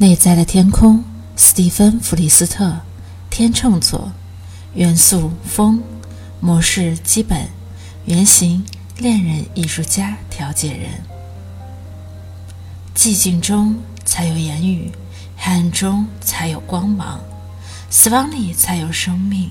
[0.00, 1.04] 内在的天空，
[1.36, 2.80] 斯蒂芬·弗里斯特，
[3.28, 4.10] 天秤座，
[4.72, 5.82] 元素风，
[6.40, 7.46] 模式基本，
[8.06, 8.64] 原型
[8.96, 10.88] 恋人、艺术家、调解人。
[12.94, 14.90] 寂静中才有言语，
[15.36, 17.20] 黑暗中才有光芒，
[17.90, 19.50] 死亡里才有生命。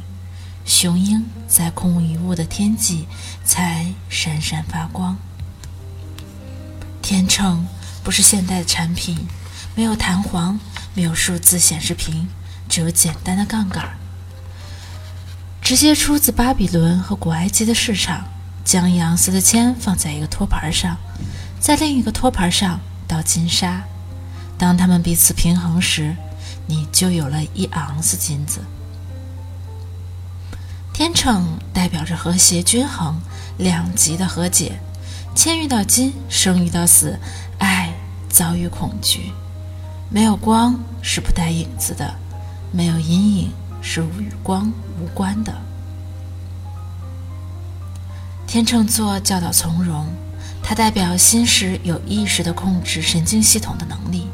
[0.66, 3.06] 雄鹰在空无一物的天际
[3.46, 5.16] 才闪闪发光。
[7.04, 7.68] 天秤
[8.04, 9.16] 不是现代的产品，
[9.76, 10.60] 没有弹簧，
[10.94, 12.28] 没有数字显示屏，
[12.68, 13.98] 只有简单的杠杆。
[15.62, 18.26] 直接出自巴比伦和古埃及的市场，
[18.66, 20.98] 将一盎司的铅放在一个托盘上，
[21.60, 23.84] 在另一个托盘上倒金沙。
[24.58, 26.16] 当它们彼此平衡时，
[26.66, 28.62] 你就有了一盎司金子。
[30.92, 33.22] 天秤代表着和谐均衡、
[33.58, 34.80] 两极的和解。
[35.36, 37.18] 铅遇到金，生遇到死，
[37.60, 37.94] 爱
[38.28, 39.32] 遭遇恐惧。
[40.12, 42.16] 没有光是不带影子的，
[42.72, 45.54] 没有阴影是与光无关的。
[48.48, 50.08] 天秤座教导从容，
[50.64, 54.28] 它代表心识有意识的控制神经系统的能力，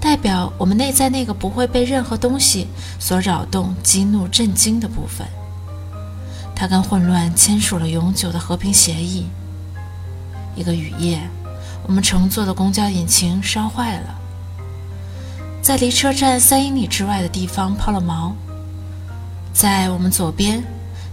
[0.00, 2.66] 代表我们内在那个不会被任何东西
[2.98, 5.26] 所扰动、激怒、震惊的部分。
[6.56, 9.26] 他跟混乱签署了永久的和平协议。
[10.56, 11.20] 一个雨夜，
[11.86, 14.18] 我们乘坐的公交引擎烧坏了，
[15.64, 18.30] 在离车站三英里之外的地方抛了锚。
[19.54, 20.62] 在我们左边，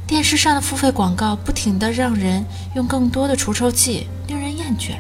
[0.05, 2.43] 电视上的付费广告不停地让人
[2.75, 4.97] 用更多的除臭剂，令人厌倦。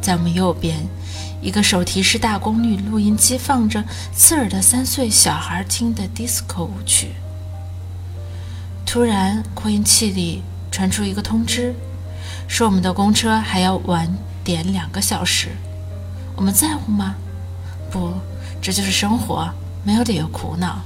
[0.00, 0.78] 在我们右边，
[1.42, 7.08] 一个手提式大功率录音机放着刺耳的三岁小孩听的 disco 舞曲。
[8.86, 11.74] 突然，扩音器里传出一个通知，
[12.48, 14.10] 说我们的公车还要晚
[14.42, 15.48] 点两个小时。
[16.34, 17.14] 我们在乎吗？
[17.92, 18.12] 不，
[18.60, 19.48] 这就是生活，
[19.84, 20.80] 没有理由苦恼。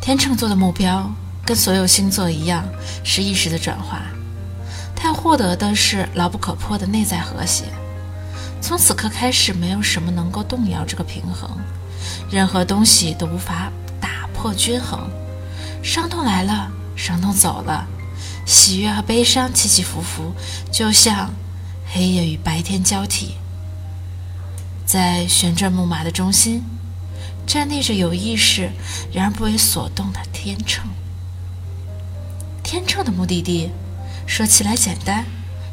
[0.00, 1.10] 天秤座的目标
[1.44, 2.64] 跟所有星座一样，
[3.02, 4.02] 是意识的转化。
[4.94, 7.64] 他要获得的是牢不可破的内在和谐。
[8.62, 11.50] 从此刻开始，没有什么能够动摇这个平衡，
[12.30, 13.70] 任何东西都无法
[14.00, 14.26] 打。
[14.36, 15.00] 破均衡，
[15.82, 17.86] 伤痛来了，伤痛走了，
[18.44, 20.30] 喜悦和悲伤起起伏伏，
[20.70, 21.30] 就像
[21.90, 23.34] 黑夜与白天交替。
[24.96, 26.62] 在旋转木马的中心，
[27.46, 28.70] 站立着有意识，
[29.12, 30.88] 然而不为所动的天秤。
[32.62, 33.70] 天秤的目的地，
[34.26, 35.26] 说起来简单，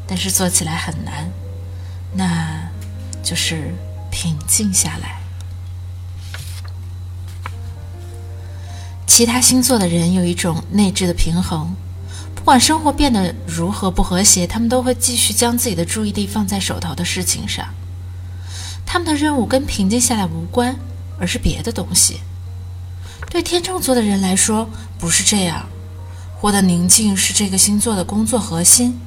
[0.06, 1.30] 但是做起来很难，
[2.12, 2.68] 那
[3.22, 3.74] 就是
[4.10, 5.18] 平静下来。
[9.06, 11.74] 其他星座的人有一种内置的平衡，
[12.34, 17.66] 不管生活变得如何不和谐，他们都会继续将自己的注意力放在手头的事情上。
[18.94, 20.76] 他们的任务跟平静下来无关，
[21.18, 22.20] 而是别的东西。
[23.28, 25.66] 对天秤座的人来说，不是这样。
[26.36, 29.00] 获得宁静是这个星座的工作核心，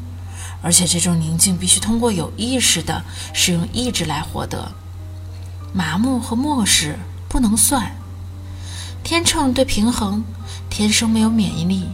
[0.61, 3.01] 而且这种宁静必须通过有意识的
[3.33, 4.73] 使用意志来获得。
[5.71, 6.99] 麻木和漠视
[7.29, 7.95] 不能算。
[9.05, 10.21] 天秤对平衡
[10.69, 11.87] 天生没有免疫力，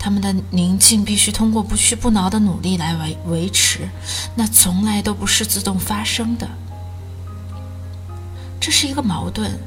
[0.00, 3.88] 他们的宁静必须通过不屈不挠的努力来维维持，
[4.34, 6.50] 那从来都不是自动发生的。
[8.64, 9.60] 这是一个矛盾：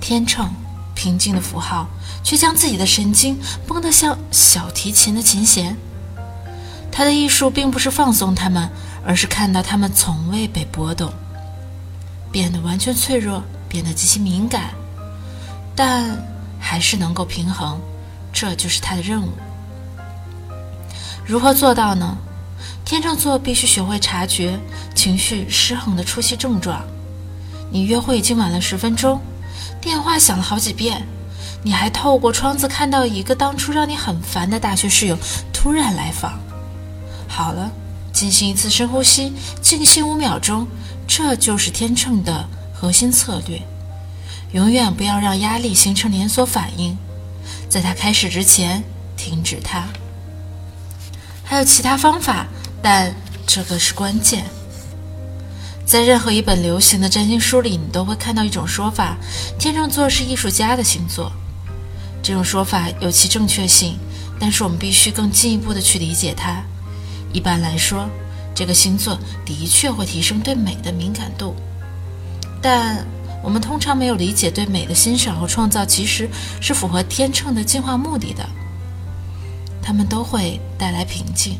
[0.00, 0.52] 天秤
[0.96, 1.86] 平静的符号，
[2.24, 3.38] 却将自己的神经
[3.68, 5.76] 绷得像小提琴的琴弦。
[6.90, 8.68] 他的艺术并不是放松他们，
[9.06, 11.12] 而是看到他们从未被波动，
[12.32, 14.70] 变得完全脆弱，变得极其敏感。
[15.76, 16.20] 但
[16.58, 17.80] 还是能够平衡，
[18.32, 19.30] 这就是他的任务。
[21.24, 22.18] 如何做到呢？
[22.84, 24.58] 天秤座必须学会察觉
[24.96, 26.82] 情绪失衡的初期症状。
[27.70, 29.20] 你约会已经晚了十分钟，
[29.80, 31.06] 电话响了好几遍，
[31.62, 35.18] 你还透过窗子看到一个当初让你很烦的大学室友
[35.52, 36.38] 突然来访。
[37.28, 37.70] 好了，
[38.12, 40.66] 进行一次深呼吸，静心五秒钟，
[41.06, 43.60] 这就是天秤的核心策略。
[44.52, 46.96] 永远不要让压力形成连锁反应，
[47.68, 48.82] 在它开始之前
[49.16, 49.84] 停止它。
[51.44, 52.46] 还有其他方法，
[52.80, 53.14] 但
[53.46, 54.44] 这个是关键。
[55.86, 59.16] 在任何一本流行的占星书里，你都会看到一种说法：
[59.56, 61.30] 天秤座是艺术家的星座。
[62.20, 63.96] 这种说法有其正确性，
[64.40, 66.60] 但是我们必须更进一步的去理解它。
[67.32, 68.10] 一般来说，
[68.52, 71.54] 这个星座的确会提升对美的敏感度，
[72.60, 73.06] 但。
[73.42, 76.28] 我们通常没有理解对美的欣赏和创造，其实
[76.60, 78.44] 是符合天秤的进化目的的。
[79.80, 81.56] 它们都会带来平静。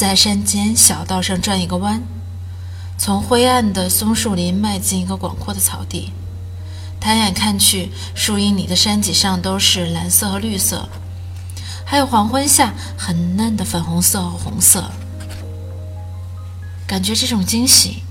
[0.00, 2.02] 在山间小道上转一个弯，
[2.96, 6.10] 从灰暗的松树林迈进一个广阔的草地，
[6.98, 10.88] 抬眼看去，树荫里的山脊上都是蓝色和绿色，
[11.84, 14.90] 还有黄昏下很嫩的粉红色和红色。
[16.86, 18.02] 感觉这种惊喜，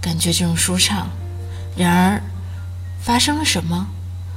[0.00, 1.10] 感觉这种舒畅。
[1.76, 2.22] 然而，
[3.02, 3.88] 发生了什么？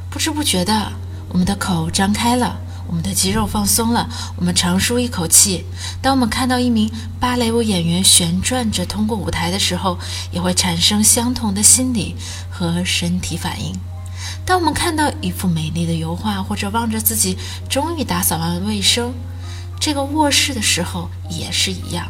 [0.09, 0.91] 不知不觉的，
[1.29, 2.59] 我们的口张开了。
[2.87, 5.65] 我们的肌肉放松了，我们长舒一口气。
[6.01, 9.97] 当我们看到一名芭蕾舞演员旋转着通过舞台的时候，
[10.31, 12.15] 也会产生相同的心理
[12.49, 13.73] 和身体反应。
[14.45, 17.37] 当我们看到一幅美丽的油画，或者望着自己
[17.69, 19.13] 终于打扫完卫生
[19.79, 22.07] 这个卧室的时候，也是一样。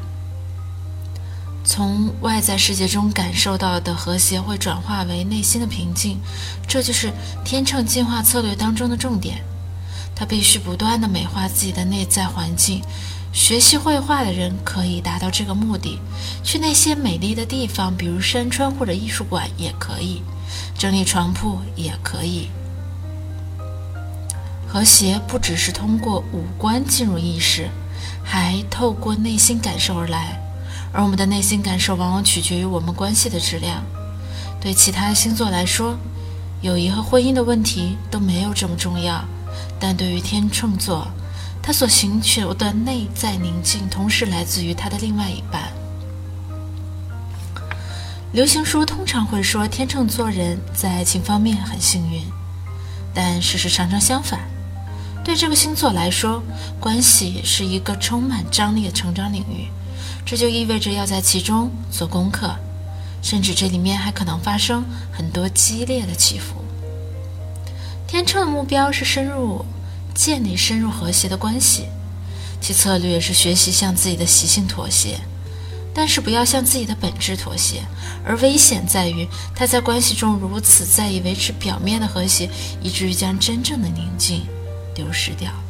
[1.64, 6.20] 从外在世界中感受到的和谐会转化为内心的平静，
[6.68, 7.14] 这就是
[7.46, 9.44] 天秤进化策略当中的重点。
[10.22, 12.84] 他必须不断地美化自己的内在环境。
[13.34, 15.98] 学习绘画的人可以达到这个目的，
[16.44, 20.22] 去那些美丽的地方，比如山川或者艺术馆也可以，
[20.78, 22.50] 整理床铺也可以。
[24.68, 27.68] 和谐不只是通过五官进入意识，
[28.24, 30.40] 还透过内心感受而来。
[30.94, 33.84] 而我们的内心感受往往取决于我们关系的质量。
[34.62, 35.98] 对其他星座来说，
[36.62, 39.26] 友谊和婚姻的问题都没有这么重要。
[39.82, 41.08] 但对于天秤座，
[41.60, 45.74] 他所寻求的内在宁静，同时来自于他的另外一半。
[48.32, 52.22] 流行书通常会说天秤座人在爱情方面很幸运，
[53.12, 54.40] 但事实常常相反。
[55.24, 56.44] 对这个星座来说，
[56.80, 59.68] 关系是一个充满张力的成长领域，
[60.26, 62.56] 这就意味着要在其中做功课，
[63.22, 66.61] 甚至这里面还可能发生很多激烈的起伏。
[68.12, 69.64] 天秤的目标是深入
[70.14, 71.86] 建立深入和谐的关系，
[72.60, 75.18] 其策略是学习向自己的习性妥协，
[75.94, 77.82] 但是不要向自己的本质妥协。
[78.26, 79.26] 而危险在于
[79.56, 82.50] 他在关系中如此在意维持表面的和谐，
[82.82, 84.46] 以至于将真正的宁静
[84.94, 85.64] 丢失掉了。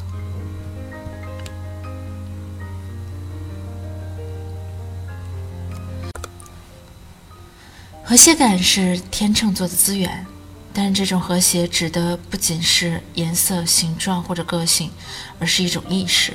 [8.04, 10.26] 和谐感是天秤座的资源。
[10.74, 14.90] 但这种和谐指的不仅是颜色、形状或者个性，
[15.38, 16.34] 而是一种意识，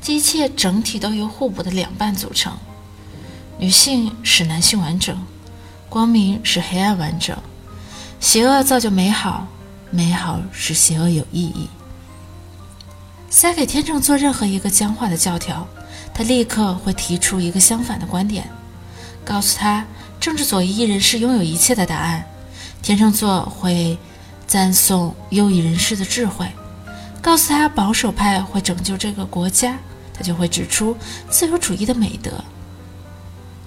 [0.00, 2.56] 即一切整体都由互补的两半组成。
[3.58, 5.16] 女性使男性完整，
[5.88, 7.36] 光明使黑暗完整，
[8.20, 9.48] 邪恶造就美好，
[9.90, 11.68] 美好使邪恶有意义。
[13.30, 15.66] 塞给天秤座任何一个僵化的教条，
[16.12, 18.48] 他立刻会提出一个相反的观点，
[19.24, 19.84] 告诉他
[20.20, 22.24] 政治左翼人士拥有一切的答案。
[22.84, 23.96] 天秤座会
[24.46, 26.46] 赞颂右翼人士的智慧，
[27.22, 29.78] 告诉他保守派会拯救这个国家，
[30.12, 30.94] 他就会指出
[31.30, 32.30] 自由主义的美德。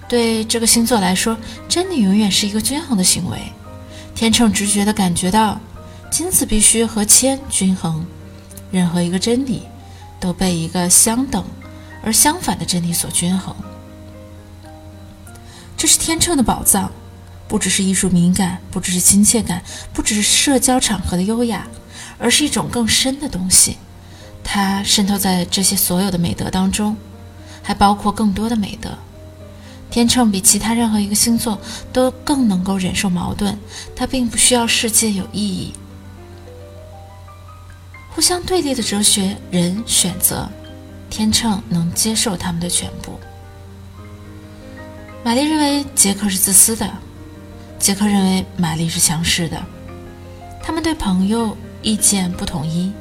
[0.08, 1.36] 对这个星座来说，
[1.68, 3.40] 真理永远是一个均衡的行为。
[4.14, 5.60] 天秤直觉地感觉到，
[6.12, 8.06] 金子必须和铅均衡，
[8.70, 9.62] 任何一个真理
[10.20, 11.44] 都被一个相等
[12.04, 13.52] 而相反的真理所均衡。
[15.76, 16.88] 这是天秤的宝藏。
[17.48, 19.62] 不只是艺术敏感，不只是亲切感，
[19.92, 21.66] 不只是社交场合的优雅，
[22.18, 23.78] 而是一种更深的东西。
[24.44, 26.96] 它渗透在这些所有的美德当中，
[27.62, 28.90] 还包括更多的美德。
[29.90, 31.58] 天秤比其他任何一个星座
[31.90, 33.58] 都更能够忍受矛盾，
[33.96, 35.72] 它并不需要世界有意义。
[38.10, 40.46] 互相对立的哲学，人选择，
[41.08, 43.18] 天秤能接受他们的全部。
[45.24, 46.90] 玛丽认为杰克是自私的。
[47.78, 49.64] 杰克认为玛丽是强势的，
[50.62, 52.92] 他们对朋友意见不统一，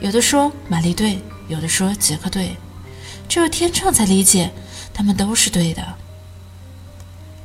[0.00, 2.56] 有的说玛丽对，有的说杰克对，
[3.28, 4.50] 只有天秤才理解
[4.92, 5.86] 他们都是对的。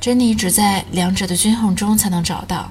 [0.00, 2.70] 真理只在两者的均衡中才能找到。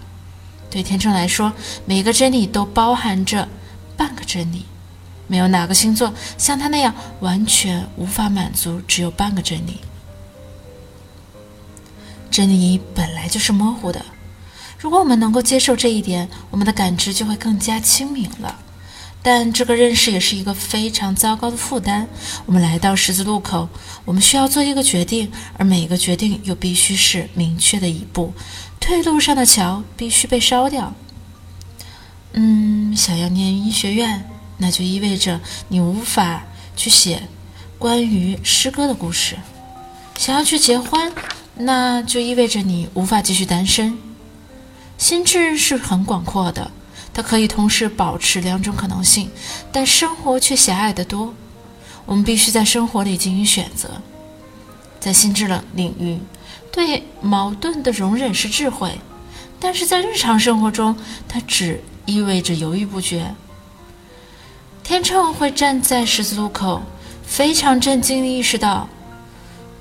[0.70, 1.54] 对天秤来说，
[1.86, 3.48] 每个真理都包含着
[3.96, 4.66] 半个真理，
[5.28, 9.80] 没有哪个星座像他那样完全无法满足只有半个真理。
[12.34, 14.04] 真理本来就是模糊的，
[14.80, 18.60] 如果我们能够接受这一点，我们的感知就会更加清明了。
[19.22, 22.08] 但这个认识也是一个非常糟糕的负担。
[22.48, 23.70] 我们来到十字路口，
[24.04, 28.34] 我们需要做一个决定，而每一个决定又必须是明确的一步。
[28.80, 30.96] 退路上的桥必须被烧掉。
[32.32, 37.30] 嗯，想要念医学院，那就意味着你无法去写
[37.78, 39.38] 关于诗歌的故事。
[40.18, 41.14] 想要去结婚。
[41.56, 43.98] 那就意味着你无法继续单身。
[44.98, 46.72] 心智是很广阔的，
[47.14, 49.30] 它可以同时保持两种可能性，
[49.72, 51.34] 但生活却狭隘得多。
[52.06, 54.02] 我们必须在生活里进行选择。
[55.00, 56.20] 在心智的领域，
[56.72, 59.00] 对矛盾的容忍是智慧，
[59.60, 60.96] 但是在日常生活中，
[61.28, 63.36] 它只意味着犹豫不决。
[64.84, 66.82] 天秤会站在十字路口，
[67.26, 68.88] 非常震惊地意识到，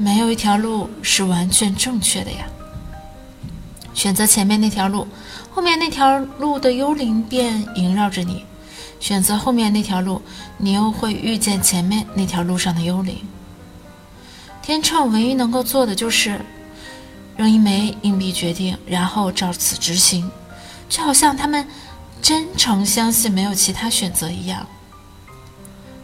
[0.02, 2.44] 没有一条路是完全正确的呀。
[3.94, 5.06] 选择前面那条路，
[5.48, 8.44] 后面那条路的幽灵便萦绕着你；
[8.98, 10.20] 选择后面那条路，
[10.58, 13.16] 你又会遇见前面那条路上的幽灵。
[14.60, 16.40] 天秤唯一能够做的就是
[17.36, 20.28] 用一枚硬币决定，然后照此执行，
[20.88, 21.64] 就好像他们
[22.20, 24.66] 真诚相信没有其他选择一样。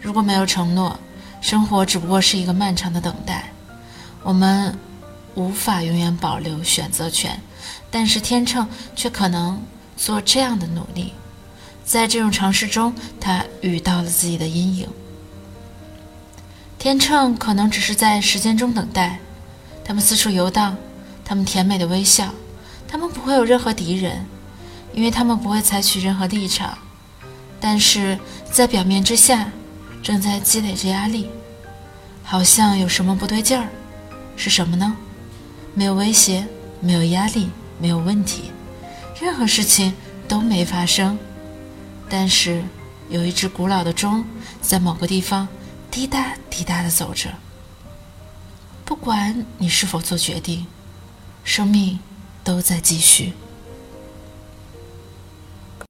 [0.00, 0.96] 如果没有承诺，
[1.40, 3.50] 生活只不过是一个漫长的等待。
[4.22, 4.78] 我们
[5.34, 7.40] 无法永远保留选择权。
[7.90, 9.62] 但是天秤却可能
[9.96, 11.12] 做这样的努力，
[11.84, 14.88] 在这种尝试中，他遇到了自己的阴影。
[16.78, 19.18] 天秤可能只是在时间中等待，
[19.84, 20.76] 他们四处游荡，
[21.24, 22.32] 他们甜美的微笑，
[22.86, 24.24] 他们不会有任何敌人，
[24.92, 26.76] 因为他们不会采取任何立场。
[27.58, 28.18] 但是
[28.52, 29.50] 在表面之下，
[30.02, 31.28] 正在积累着压力，
[32.22, 33.66] 好像有什么不对劲儿，
[34.38, 34.96] 是什么呢？
[35.74, 36.46] 没有威胁，
[36.80, 37.50] 没有压力。
[37.80, 38.50] 没有问题，
[39.20, 39.94] 任何事情
[40.26, 41.16] 都没发生。
[42.08, 42.64] 但是，
[43.08, 44.24] 有一只古老的钟
[44.60, 45.46] 在某个地方
[45.88, 47.30] 滴答滴答地走着。
[48.84, 50.66] 不管你是否做决定，
[51.44, 52.00] 生命
[52.42, 53.32] 都在继续。